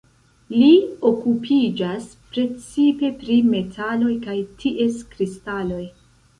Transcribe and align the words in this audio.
Li 0.53 0.69
okupiĝas 1.09 2.07
precipe 2.33 3.13
pri 3.21 3.37
metaloj 3.53 4.17
kaj 4.27 4.41
ties 4.65 5.01
kristaloj. 5.15 5.83